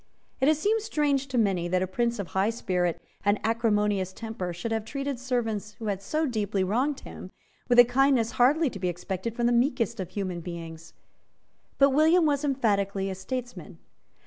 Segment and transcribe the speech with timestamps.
[0.39, 4.51] It has seemed strange to many that a Prince of high spirit and acrimonious temper
[4.51, 7.29] should have treated servants, who had so deeply wronged him,
[7.69, 10.95] with a kindness hardly to be expected from the meekest of human beings.
[11.77, 13.77] But William was emphatically a statesman.